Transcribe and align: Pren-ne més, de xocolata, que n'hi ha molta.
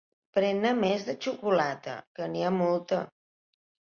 Pren-ne 0.35 0.69
més, 0.77 1.03
de 1.09 1.15
xocolata, 1.25 1.95
que 2.19 2.29
n'hi 2.31 2.43
ha 2.47 2.53
molta. 2.57 3.03